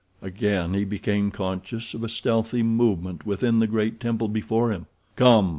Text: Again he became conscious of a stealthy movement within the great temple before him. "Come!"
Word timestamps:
Again 0.23 0.73
he 0.73 0.83
became 0.83 1.29
conscious 1.29 1.93
of 1.93 2.03
a 2.03 2.09
stealthy 2.09 2.63
movement 2.63 3.23
within 3.23 3.59
the 3.59 3.67
great 3.67 3.99
temple 3.99 4.29
before 4.29 4.71
him. 4.73 4.87
"Come!" 5.15 5.49